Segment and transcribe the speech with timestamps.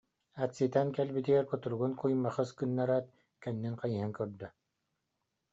[0.43, 3.05] Ат ситэн кэл- битигэр кутуругун куймахыс гыннараат
[3.43, 4.47] кэннин хайыһан көрдө